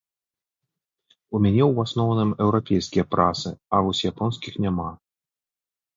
[1.35, 4.89] У мяне ў асноўным еўрапейскія прасы, а вось японскіх няма.